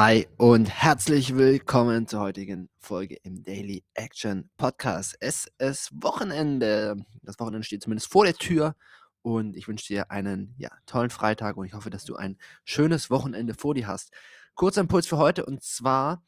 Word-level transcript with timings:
Hi 0.00 0.28
und 0.36 0.70
herzlich 0.70 1.34
willkommen 1.34 2.06
zur 2.06 2.20
heutigen 2.20 2.70
Folge 2.78 3.16
im 3.24 3.42
Daily 3.42 3.82
Action 3.94 4.48
Podcast. 4.56 5.16
Es 5.18 5.48
ist 5.58 5.90
Wochenende. 5.92 7.04
Das 7.24 7.40
Wochenende 7.40 7.64
steht 7.64 7.82
zumindest 7.82 8.08
vor 8.08 8.24
der 8.24 8.34
Tür 8.34 8.76
und 9.22 9.56
ich 9.56 9.66
wünsche 9.66 9.88
dir 9.88 10.12
einen 10.12 10.54
ja, 10.56 10.70
tollen 10.86 11.10
Freitag 11.10 11.56
und 11.56 11.66
ich 11.66 11.74
hoffe, 11.74 11.90
dass 11.90 12.04
du 12.04 12.14
ein 12.14 12.38
schönes 12.64 13.10
Wochenende 13.10 13.54
vor 13.54 13.74
dir 13.74 13.88
hast. 13.88 14.12
Kurzer 14.54 14.82
Impuls 14.82 15.08
für 15.08 15.18
heute 15.18 15.44
und 15.44 15.64
zwar, 15.64 16.22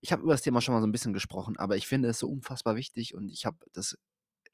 ich 0.00 0.12
habe 0.12 0.22
über 0.22 0.30
das 0.30 0.42
Thema 0.42 0.60
schon 0.60 0.74
mal 0.76 0.80
so 0.80 0.86
ein 0.86 0.92
bisschen 0.92 1.12
gesprochen, 1.12 1.56
aber 1.56 1.76
ich 1.76 1.88
finde 1.88 2.10
es 2.10 2.20
so 2.20 2.28
unfassbar 2.28 2.76
wichtig 2.76 3.16
und 3.16 3.30
ich 3.30 3.46
habe 3.46 3.56
das 3.72 3.98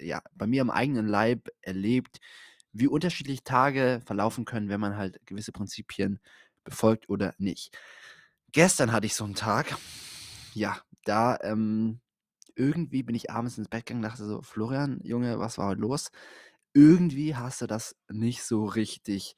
ja 0.00 0.22
bei 0.32 0.46
mir 0.46 0.62
am 0.62 0.70
eigenen 0.70 1.06
Leib 1.06 1.50
erlebt, 1.60 2.18
wie 2.72 2.88
unterschiedlich 2.88 3.44
Tage 3.44 4.00
verlaufen 4.06 4.46
können, 4.46 4.70
wenn 4.70 4.80
man 4.80 4.96
halt 4.96 5.20
gewisse 5.26 5.52
Prinzipien 5.52 6.18
befolgt 6.64 7.10
oder 7.10 7.34
nicht. 7.36 7.76
Gestern 8.55 8.93
hatte 8.93 9.07
ich 9.07 9.14
so 9.14 9.25
einen 9.25 9.34
Tag, 9.34 9.76
ja, 10.54 10.79
da, 11.04 11.39
ähm, 11.43 12.00
irgendwie 12.57 13.03
bin 13.03 13.17
ich 13.17 13.31
abends 13.31 13.58
ins 13.58 13.68
Bett 13.68 13.86
gegangen, 13.86 14.03
dachte 14.03 14.26
so: 14.26 14.43
„Florian, 14.43 15.00
Junge, 15.03 15.39
was 15.40 15.58
war 15.58 15.68
heute 15.68 15.81
los?“ 15.82 16.11
Irgendwie 16.75 17.36
hast 17.36 17.62
du 17.62 17.67
das 17.68 17.96
nicht 18.11 18.45
so 18.45 18.64
richtig, 18.67 19.36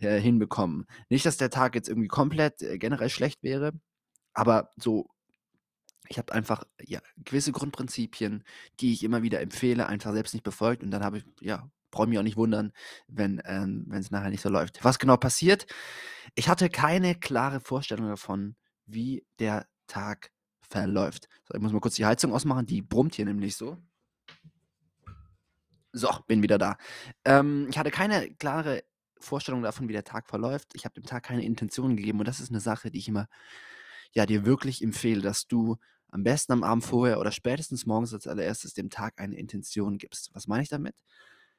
äh, 0.00 0.20
hinbekommen. 0.20 0.86
Nicht, 1.10 1.26
dass 1.26 1.36
der 1.38 1.50
Tag 1.50 1.74
jetzt 1.76 1.88
irgendwie 1.88 2.08
komplett, 2.08 2.62
äh, 2.62 2.78
generell 2.78 3.10
schlecht 3.10 3.42
wäre, 3.44 3.72
aber 4.34 4.70
so 4.78 5.08
ich 6.08 6.18
habe 6.18 6.32
einfach, 6.32 6.64
ja, 6.80 7.00
gewisse 7.24 7.52
Grundprinzipien, 7.52 8.44
die 8.80 8.92
ich 8.92 9.02
immer 9.02 9.22
wieder 9.22 9.40
empfehle, 9.40 9.86
einfach 9.86 10.12
selbst 10.12 10.34
nicht 10.34 10.44
befolgt 10.44 10.82
und 10.82 10.90
dann 10.90 11.02
habe 11.04 11.18
ich 11.18 11.24
ja, 11.40 11.68
brauche 11.90 12.06
mich 12.08 12.18
auch 12.18 12.22
nicht 12.22 12.36
wundern, 12.36 12.72
wenn 13.08 13.42
ähm, 13.44 13.90
es 13.92 14.10
nachher 14.10 14.30
nicht 14.30 14.42
so 14.42 14.48
läuft. 14.48 14.84
Was 14.84 14.98
genau 14.98 15.16
passiert? 15.16 15.66
Ich 16.38 16.48
hatte 16.50 16.68
keine 16.68 17.14
klare 17.14 17.60
Vorstellung 17.60 18.08
davon, 18.08 18.56
wie 18.84 19.26
der 19.38 19.66
Tag 19.86 20.30
verläuft. 20.60 21.28
So, 21.44 21.54
ich 21.54 21.62
muss 21.62 21.72
mal 21.72 21.80
kurz 21.80 21.94
die 21.94 22.04
Heizung 22.04 22.34
ausmachen, 22.34 22.66
die 22.66 22.82
brummt 22.82 23.14
hier 23.14 23.24
nämlich 23.24 23.56
so. 23.56 23.78
So, 25.92 26.10
bin 26.26 26.42
wieder 26.42 26.58
da. 26.58 26.76
Ähm, 27.24 27.68
ich 27.70 27.78
hatte 27.78 27.90
keine 27.90 28.34
klare 28.34 28.84
Vorstellung 29.18 29.62
davon, 29.62 29.88
wie 29.88 29.94
der 29.94 30.04
Tag 30.04 30.28
verläuft. 30.28 30.74
Ich 30.74 30.84
habe 30.84 30.92
dem 30.92 31.06
Tag 31.06 31.22
keine 31.22 31.42
Intention 31.42 31.96
gegeben 31.96 32.18
und 32.18 32.28
das 32.28 32.40
ist 32.40 32.50
eine 32.50 32.60
Sache, 32.60 32.90
die 32.90 32.98
ich 32.98 33.08
immer 33.08 33.28
ja, 34.12 34.26
dir 34.26 34.44
wirklich 34.44 34.82
empfehle, 34.82 35.22
dass 35.22 35.46
du 35.46 35.78
am 36.08 36.22
besten 36.22 36.52
am 36.52 36.64
Abend 36.64 36.84
vorher 36.84 37.18
oder 37.18 37.32
spätestens 37.32 37.86
morgens 37.86 38.12
als 38.12 38.26
allererstes 38.26 38.74
dem 38.74 38.90
Tag 38.90 39.18
eine 39.18 39.36
Intention 39.36 39.96
gibst. 39.96 40.30
Was 40.34 40.46
meine 40.48 40.62
ich 40.62 40.68
damit? 40.68 40.96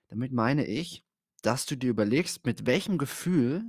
Damit 0.08 0.32
meine 0.32 0.68
ich, 0.68 1.04
dass 1.42 1.66
du 1.66 1.76
dir 1.76 1.90
überlegst, 1.90 2.46
mit 2.46 2.68
welchem 2.68 3.00
Gefühl 3.00 3.64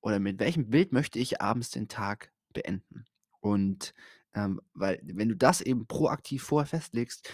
oder 0.00 0.18
mit 0.18 0.38
welchem 0.38 0.70
Bild 0.70 0.92
möchte 0.92 1.18
ich 1.18 1.40
abends 1.40 1.70
den 1.70 1.88
Tag 1.88 2.32
beenden. 2.52 3.04
Und 3.40 3.94
ähm, 4.34 4.60
weil, 4.74 5.00
wenn 5.02 5.28
du 5.28 5.36
das 5.36 5.60
eben 5.60 5.86
proaktiv 5.86 6.42
vorher 6.42 6.66
festlegst, 6.66 7.28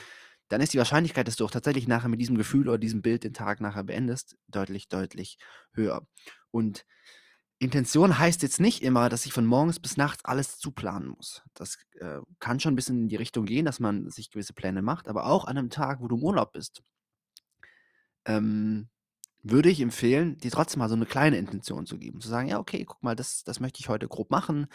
dann 0.49 0.61
ist 0.61 0.73
die 0.73 0.79
Wahrscheinlichkeit, 0.79 1.27
dass 1.27 1.37
du 1.37 1.45
auch 1.45 1.51
tatsächlich 1.51 1.89
nachher 1.89 2.09
mit 2.09 2.21
diesem 2.21 2.37
Gefühl 2.37 2.69
oder 2.69 2.79
diesem 2.79 3.03
Bild 3.03 3.25
den 3.25 3.33
Tag 3.33 3.61
nachher 3.61 3.85
beendest, 3.85 4.37
deutlich, 4.49 4.89
deutlich 4.89 5.39
höher. 5.73 6.07
Und 6.51 6.85
Intention 7.59 8.19
heißt 8.19 8.43
jetzt 8.43 8.61
nicht 8.61 8.83
immer, 8.83 9.09
dass 9.09 9.27
ich 9.27 9.33
von 9.33 9.47
morgens 9.47 9.81
bis 9.81 9.97
nachts 9.97 10.25
alles 10.25 10.59
zuplanen 10.59 11.09
muss. 11.09 11.43
Das 11.55 11.79
äh, 11.99 12.21
kann 12.39 12.61
schon 12.61 12.75
ein 12.75 12.77
bisschen 12.77 13.03
in 13.03 13.09
die 13.09 13.17
Richtung 13.17 13.47
gehen, 13.47 13.65
dass 13.65 13.81
man 13.81 14.11
sich 14.11 14.31
gewisse 14.31 14.53
Pläne 14.53 14.83
macht, 14.83 15.09
aber 15.09 15.27
auch 15.27 15.47
an 15.47 15.57
einem 15.57 15.71
Tag, 15.71 16.01
wo 16.01 16.09
du 16.09 16.17
im 16.17 16.23
Urlaub 16.23 16.53
bist, 16.53 16.83
ähm, 18.27 18.89
würde 19.45 19.69
ich 19.69 19.81
empfehlen, 19.81 20.39
dir 20.39 20.51
trotzdem 20.51 20.81
mal 20.81 20.89
so 20.89 20.95
eine 20.95 21.07
kleine 21.07 21.37
Intention 21.37 21.87
zu 21.87 21.99
geben. 21.99 22.21
Zu 22.21 22.29
sagen, 22.29 22.49
ja, 22.49 22.59
okay, 22.59 22.85
guck 22.85 23.03
mal, 23.03 23.15
das, 23.15 23.45
das 23.45 23.61
möchte 23.61 23.81
ich 23.81 23.89
heute 23.89 24.09
grob 24.09 24.31
machen. 24.31 24.67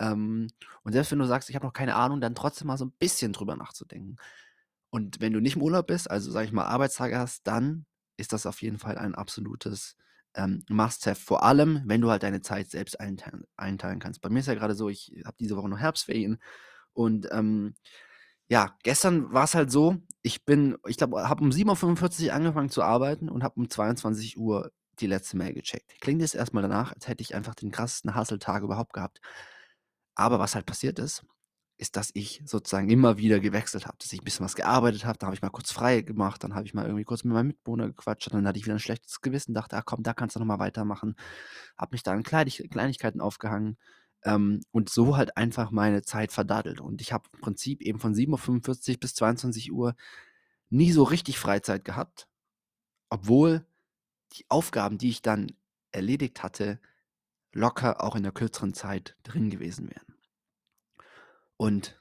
Ähm, 0.00 0.48
und 0.82 0.92
selbst 0.92 1.12
wenn 1.12 1.20
du 1.20 1.26
sagst, 1.26 1.48
ich 1.48 1.54
habe 1.54 1.64
noch 1.64 1.72
keine 1.72 1.94
Ahnung, 1.94 2.20
dann 2.20 2.34
trotzdem 2.34 2.66
mal 2.66 2.76
so 2.76 2.84
ein 2.84 2.92
bisschen 2.98 3.32
drüber 3.32 3.56
nachzudenken. 3.56 4.16
Und 4.90 5.20
wenn 5.20 5.32
du 5.32 5.40
nicht 5.40 5.56
im 5.56 5.62
Urlaub 5.62 5.86
bist, 5.86 6.10
also 6.10 6.30
sage 6.30 6.46
ich 6.46 6.52
mal 6.52 6.64
Arbeitstage 6.66 7.18
hast, 7.18 7.46
dann 7.46 7.86
ist 8.16 8.32
das 8.32 8.46
auf 8.46 8.62
jeden 8.62 8.78
Fall 8.78 8.98
ein 8.98 9.14
absolutes 9.14 9.96
ähm, 10.34 10.64
Must-have. 10.68 11.20
Vor 11.20 11.44
allem, 11.44 11.82
wenn 11.86 12.00
du 12.00 12.10
halt 12.10 12.22
deine 12.24 12.42
Zeit 12.42 12.70
selbst 12.70 12.98
einteilen, 12.98 13.44
einteilen 13.56 14.00
kannst. 14.00 14.22
Bei 14.22 14.28
mir 14.28 14.40
ist 14.40 14.46
ja 14.46 14.54
gerade 14.54 14.74
so, 14.74 14.88
ich 14.88 15.22
habe 15.24 15.36
diese 15.38 15.56
Woche 15.56 15.68
noch 15.68 15.78
Herbstferien 15.78 16.38
und 16.92 17.28
ähm, 17.30 17.74
ja, 18.48 18.76
gestern 18.82 19.32
war 19.32 19.44
es 19.44 19.54
halt 19.54 19.70
so, 19.70 19.96
ich 20.22 20.44
bin, 20.44 20.76
ich 20.86 20.96
glaube, 20.96 21.28
habe 21.28 21.42
um 21.42 21.52
7:45 21.52 22.28
Uhr 22.28 22.34
angefangen 22.34 22.70
zu 22.70 22.82
arbeiten 22.82 23.28
und 23.28 23.42
habe 23.44 23.56
um 23.60 23.68
22 23.70 24.38
Uhr 24.38 24.70
die 25.00 25.06
letzte 25.06 25.36
Mail 25.36 25.52
gecheckt. 25.54 26.00
Klingt 26.00 26.20
jetzt 26.22 26.34
erstmal 26.34 26.62
danach, 26.62 26.92
als 26.92 27.08
hätte 27.08 27.22
ich 27.22 27.34
einfach 27.34 27.54
den 27.54 27.70
krassesten 27.70 28.16
Hustle-Tag 28.16 28.62
überhaupt 28.62 28.92
gehabt. 28.94 29.20
Aber 30.14 30.38
was 30.38 30.54
halt 30.54 30.66
passiert 30.66 30.98
ist, 30.98 31.24
ist, 31.78 31.96
dass 31.96 32.10
ich 32.14 32.42
sozusagen 32.46 32.88
immer 32.90 33.18
wieder 33.18 33.38
gewechselt 33.40 33.86
habe, 33.86 33.98
dass 34.00 34.12
ich 34.12 34.20
ein 34.20 34.24
bisschen 34.24 34.44
was 34.46 34.54
gearbeitet 34.56 35.04
habe, 35.04 35.18
dann 35.18 35.26
habe 35.28 35.36
ich 35.36 35.42
mal 35.42 35.50
kurz 35.50 35.72
frei 35.72 36.00
gemacht, 36.02 36.42
dann 36.44 36.54
habe 36.54 36.66
ich 36.66 36.72
mal 36.74 36.86
irgendwie 36.86 37.04
kurz 37.04 37.24
mit 37.24 37.34
meinem 37.34 37.48
Mitbewohner 37.48 37.88
gequatscht, 37.88 38.32
dann 38.32 38.46
hatte 38.48 38.58
ich 38.58 38.64
wieder 38.66 38.76
ein 38.76 38.80
schlechtes 38.80 39.20
Gewissen, 39.20 39.54
dachte: 39.54 39.76
„Ach 39.76 39.84
komm, 39.84 40.02
da 40.02 40.14
kannst 40.14 40.36
du 40.36 40.40
noch 40.40 40.46
mal 40.46 40.58
weitermachen.“ 40.58 41.16
Habe 41.78 41.94
mich 41.94 42.02
da 42.02 42.12
an 42.12 42.22
Kleinig 42.22 42.66
Kleinigkeiten 42.70 43.20
aufgehangen 43.20 43.76
ähm, 44.26 44.60
und 44.72 44.90
so 44.90 45.16
halt 45.16 45.36
einfach 45.38 45.70
meine 45.70 46.02
Zeit 46.02 46.32
verdaddelt. 46.32 46.80
Und 46.80 47.00
ich 47.00 47.12
habe 47.12 47.28
im 47.32 47.40
Prinzip 47.40 47.80
eben 47.82 48.00
von 48.00 48.14
7:45 48.14 48.94
Uhr 48.96 49.00
bis 49.00 49.14
22 49.14 49.72
Uhr 49.72 49.94
nie 50.70 50.92
so 50.92 51.04
richtig 51.04 51.38
Freizeit 51.38 51.84
gehabt, 51.84 52.28
obwohl 53.10 53.66
die 54.34 54.46
Aufgaben, 54.50 54.98
die 54.98 55.10
ich 55.10 55.22
dann 55.22 55.52
erledigt 55.92 56.42
hatte, 56.42 56.80
locker 57.52 58.02
auch 58.04 58.16
in 58.16 58.24
der 58.24 58.32
kürzeren 58.32 58.74
Zeit 58.74 59.16
drin 59.24 59.50
gewesen 59.50 59.90
wären. 59.90 60.16
Und 61.56 62.00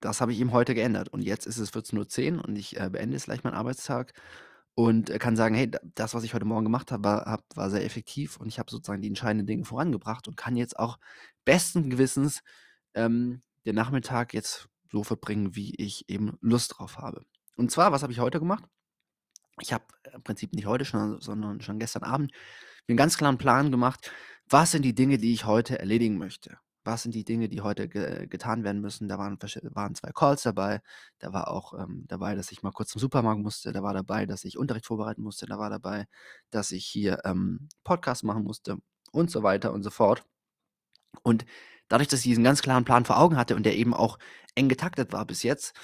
das 0.00 0.20
habe 0.20 0.32
ich 0.32 0.40
eben 0.40 0.52
heute 0.52 0.74
geändert. 0.74 1.08
Und 1.08 1.22
jetzt 1.22 1.46
ist 1.46 1.58
es 1.58 1.70
14:10 1.70 2.36
Uhr 2.38 2.44
und 2.44 2.56
ich, 2.56 2.78
äh, 2.78 2.90
beende 2.90 3.14
jetzt 3.16 3.24
gleich 3.26 3.44
meinen 3.44 3.54
Arbeitstag 3.54 4.12
und, 4.74 5.10
äh, 5.10 5.18
kann 5.18 5.36
sagen: 5.36 5.54
„Hey, 5.54 5.70
das, 5.94 6.14
was 6.14 6.24
ich 6.24 6.34
heute 6.34 6.44
Morgen 6.46 6.64
gemacht 6.64 6.92
habe, 6.92 7.04
war 7.04 7.42
war 7.54 7.70
sehr 7.70 7.84
effektiv 7.84 8.38
und 8.38 8.48
ich 8.48 8.58
habe 8.58 8.70
sozusagen 8.70 9.02
die 9.02 9.08
entscheidenden 9.08 9.46
Dinge 9.46 9.64
vorangebracht 9.64 10.28
und 10.28 10.36
kann 10.36 10.56
jetzt 10.56 10.78
auch 10.78 10.98
besten 11.44 11.90
Gewissens, 11.90 12.42
ähm, 12.94 13.42
den 13.66 13.74
Nachmittag 13.76 14.34
jetzt 14.34 14.68
so 14.90 15.04
verbringen, 15.04 15.56
wie 15.56 15.74
ich 15.76 16.08
eben 16.08 16.36
Lust 16.40 16.78
drauf 16.78 16.98
habe.“ 16.98 17.24
Und 17.56 17.70
zwar, 17.70 17.92
was 17.92 18.02
habe 18.02 18.12
ich 18.12 18.20
heute 18.20 18.38
gemacht? 18.40 18.64
Ich 19.60 19.72
habe 19.74 19.84
im 20.14 20.22
Prinzip 20.24 20.54
nicht 20.54 20.66
heute 20.66 20.84
schon, 20.86 21.20
sondern 21.20 21.60
schon 21.62 21.78
gestern 21.80 22.04
Abend 22.04 22.32
mir 22.88 22.94
'n 22.94 22.98
ganz 22.98 23.18
klaren 23.18 23.38
Plan 23.38 23.70
gemacht: 23.72 24.12
Was 24.50 24.72
sind 24.72 24.82
die 24.84 24.94
Dinge, 24.96 25.18
die 25.18 25.34
ich 25.34 25.46
heute 25.46 25.78
erledigen 25.80 26.18
möchte? 26.18 26.58
Was 26.84 27.02
sind 27.04 27.14
die 27.14 27.24
Dinge, 27.24 27.48
die 27.48 27.60
heute 27.60 27.88
ge 27.88 28.26
getan 28.26 28.64
werden 28.64 28.80
müssen? 28.80 29.08
Da 29.08 29.18
waren 29.18 29.38
waren 29.40 29.94
2 29.94 30.10
Calls 30.12 30.42
dabei. 30.42 30.80
Da 31.18 31.32
war 31.32 31.48
auch, 31.48 31.74
ähm, 31.78 32.04
dabei, 32.08 32.34
dass 32.34 32.50
ich 32.52 32.62
mal 32.62 32.72
kurz 32.72 32.90
zum 32.90 33.00
Supermarkt 33.00 33.40
musste. 33.40 33.72
Da 33.72 33.82
war 33.82 33.94
dabei, 33.94 34.26
dass 34.26 34.44
ich 34.44 34.58
Unterricht 34.58 34.86
vorbereiten 34.86 35.22
musste. 35.22 35.46
Da 35.46 35.58
war 35.58 35.70
dabei, 35.70 36.06
dass 36.50 36.72
ich 36.72 36.84
hier, 36.86 37.20
ähm, 37.24 37.68
Podcast 37.84 38.24
machen 38.24 38.44
musste 38.44 38.78
und 39.12 39.30
so 39.30 39.42
weiter 39.42 39.72
und 39.72 39.82
so 39.84 39.90
fort. 39.90 40.24
Und 41.22 41.44
dadurch, 41.88 42.08
dass 42.08 42.20
ich 42.20 42.26
diesen 42.26 42.44
ganz 42.44 42.62
klaren 42.62 42.84
Plan 42.84 43.04
vor 43.04 43.18
Augen 43.18 43.36
hatte 43.36 43.56
und 43.56 43.64
der 43.64 43.76
eben 43.76 43.94
auch 43.94 44.18
eng 44.54 44.68
getaktet 44.68 45.12
war 45.12 45.26
bis 45.26 45.42
jetzt, 45.42 45.74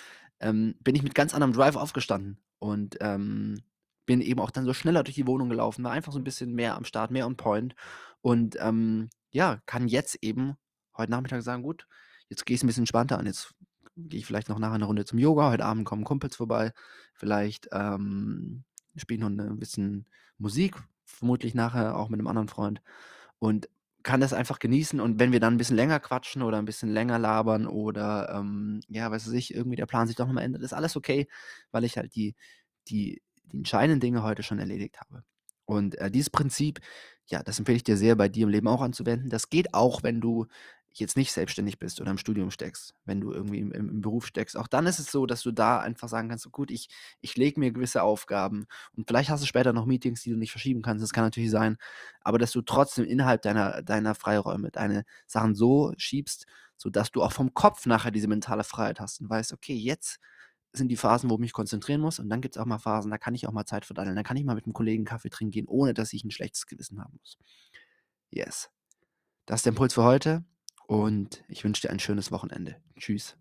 ähm, 0.41 0.75
bin 0.81 0.95
ich 0.95 1.03
mit 1.03 1.15
ganz 1.15 1.35
anderem 1.35 1.53
Drive 1.53 1.77
aufgestanden 1.77 2.41
und, 2.59 2.97
ähm, 3.01 3.61
bin 4.07 4.21
eben 4.23 4.41
auch 4.41 4.51
dann 4.51 4.65
so 4.65 4.73
schneller 4.75 5.05
durch 5.05 5.17
die 5.17 5.27
Wohnung 5.27 5.51
gelaufen, 5.51 5.85
war 5.85 5.93
einfach 5.93 6.13
so 6.13 6.19
ein 6.19 6.25
bisschen 6.25 6.55
mehr 6.55 6.77
am 6.77 6.85
Start, 6.85 7.11
mehr 7.11 7.27
on 7.27 7.37
point 7.37 7.75
und, 8.23 8.57
ähm, 8.61 9.11
ja, 9.31 9.61
kann 9.67 9.89
jetzt 9.89 10.17
eben 10.23 10.57
heute 10.99 11.11
Nachmittag 11.13 11.43
sagen: 11.43 11.63
„Gut, 11.63 11.87
jetzt 12.29 12.47
gehe 12.47 12.55
ich's 12.55 12.65
'n 12.65 12.67
bisschen 12.69 12.83
entspannter 12.83 13.19
an. 13.19 13.27
Jetzt 13.27 13.55
gehe 13.97 14.21
ich 14.21 14.27
vielleicht 14.27 14.49
noch 14.49 14.59
nachher 14.59 14.75
eine 14.77 14.85
Runde 14.87 15.05
zum 15.05 15.19
Yoga. 15.19 15.51
Heute 15.51 15.65
Abend 15.65 15.85
kommen 15.87 16.05
Kumpels 16.05 16.37
vorbei. 16.37 16.73
Vielleicht, 17.15 17.69
ähm, 17.73 18.65
spiele 18.97 19.19
ich 19.19 19.23
noch 19.23 19.31
'ne 19.31 19.55
bisschen 19.57 20.07
Musik, 20.39 20.77
vermutlich 21.05 21.55
nachher 21.55 21.97
auch 21.97 22.09
mit 22.11 22.21
einem 22.21 22.29
anderen 22.29 22.49
Freund 22.49 22.83
und 23.39 23.69
kann 24.05 24.21
das 24.21 24.33
einfach 24.33 24.59
genießen. 24.61 25.01
Und 25.01 25.19
wenn 25.21 25.33
wir 25.33 25.41
dann 25.41 25.55
ein 25.55 25.59
bisschen 25.59 25.77
länger 25.77 26.01
quatschen 26.01 26.43
oder 26.43 26.59
ein 26.59 26.65
bisschen 26.67 26.91
länger 26.91 27.19
labern 27.19 27.67
oder, 27.67 28.31
ähm, 28.35 28.81
ja, 28.89 29.11
weiß 29.11 29.29
ich, 29.33 29.55
irgendwie 29.55 29.77
der 29.77 29.87
Plan 29.87 30.07
sich 30.09 30.17
doch 30.17 30.27
noch 30.27 30.33
mal 30.35 30.43
ändert, 30.43 30.63
ist 30.63 30.73
alles 30.75 30.97
okay, 30.97 31.29
weil 31.73 31.85
ich 31.85 31.97
halt 31.99 32.15
die 32.17 32.35
die 32.89 33.23
die 33.53 33.59
entscheidenden 33.59 34.01
Dinge 34.01 34.23
heute 34.25 34.43
schon 34.43 34.59
erledigt 34.61 35.01
habe. 35.01 35.25
Und, 35.67 35.97
äh, 35.99 36.11
dieses 36.11 36.31
Prinzip, 36.31 36.81
ja, 37.27 37.43
das 37.43 37.59
empfehle 37.59 37.77
ich 37.77 37.85
dir 37.85 37.97
sehr, 37.99 38.17
bei 38.17 38.29
dir 38.29 38.45
im 38.45 38.51
Leben 38.51 38.69
auch 38.69 38.83
anzuwenden. 38.83 39.31
Das 39.31 39.51
geht 39.51 39.75
auch, 39.75 40.03
wenn 40.03 40.21
du 40.21 40.47
jetzt 41.01 41.17
nicht 41.17 41.33
selbstständig 41.33 41.79
bist 41.79 42.01
oder 42.01 42.11
im 42.11 42.19
Studium 42.19 42.51
steckst, 42.51 42.95
wenn 43.05 43.21
du 43.21 43.33
irgendwie 43.33 43.59
im 43.61 43.73
im 43.73 44.01
Beruf 44.01 44.27
steckst. 44.27 44.57
Auch 44.57 44.67
dann 44.69 44.87
ist 44.87 44.99
es 44.99 45.11
so, 45.13 45.27
dass 45.27 45.43
du 45.43 45.53
da 45.53 45.81
einfach 45.81 46.09
sagen 46.09 46.29
kannst: 46.29 46.45
„So 46.45 46.51
gut, 46.51 46.71
ich 46.71 46.89
ich 47.21 47.37
lege 47.37 47.61
mir 47.61 47.73
gewisse 47.73 48.03
Aufgaben 48.03 48.67
und 48.97 49.07
vielleicht 49.09 49.31
hast 49.31 49.43
du 49.43 49.47
später 49.47 49.73
noch 49.73 49.87
Meetings, 49.87 50.23
die 50.23 50.31
du 50.31 50.37
nicht 50.37 50.51
verschieben 50.53 50.83
kannst, 50.83 51.03
das 51.03 51.13
kann 51.13 51.25
natürlich 51.25 51.51
sein, 51.51 51.77
aber 52.21 52.39
dass 52.39 52.53
du 52.53 52.63
trotzdem 52.63 53.05
innerhalb 53.05 53.43
deiner 53.43 53.83
deiner 53.83 54.15
Freiräume 54.15 54.71
deine 54.71 55.05
Sachen 55.27 55.55
so 55.55 55.93
schiebst, 55.97 56.47
sodass 56.77 57.11
du 57.11 57.23
auch 57.23 57.33
vom 57.33 57.55
Kopf 57.55 57.87
nachher 57.87 58.11
diese 58.11 58.29
mentale 58.29 58.65
Freiheit 58.65 59.01
hast 59.01 59.21
und 59.21 59.31
weißt: 59.31 59.53
„Okay, 59.53 59.75
jetzt 59.75 60.19
sind 60.73 60.89
die 60.89 60.97
Phasen, 60.97 61.31
wo 61.31 61.35
ich 61.35 61.41
mich 61.41 61.53
konzentrieren 61.53 62.01
muss 62.01 62.19
und 62.21 62.29
dann 62.31 62.41
gibt 62.43 62.57
es 62.57 62.61
auch 62.63 62.67
mal 62.67 62.79
Phasen, 62.79 63.11
da 63.11 63.19
kann 63.19 63.35
ich 63.35 63.47
auch 63.49 63.53
mal 63.53 63.65
Zeit 63.67 63.85
verdaddeln. 63.87 64.17
Da 64.17 64.23
kann 64.23 64.37
ich 64.37 64.45
mal 64.45 64.55
mit 64.55 64.67
einem 64.67 64.75
Kollegen 64.75 65.05
Kaffee 65.05 65.31
trinken 65.31 65.53
gehen, 65.53 65.69
ohne 65.69 65.95
dass 65.95 66.13
ich 66.13 66.25
ein 66.25 66.31
schlechtes 66.31 66.67
Gewissen 66.67 67.01
haben 67.03 67.17
muss.“ 67.21 67.39
Yes. 68.31 68.71
Das 69.47 69.61
ist 69.61 69.67
der 69.67 69.73
Impuls 69.73 69.95
für 69.95 70.05
heute 70.05 70.45
und 70.89 71.45
ich 71.49 71.63
wünsche 71.65 71.83
dir 71.83 71.91
ein 71.91 72.01
schönes 72.01 72.33
Wochenende. 72.33 72.77
Tschüss. 72.99 73.37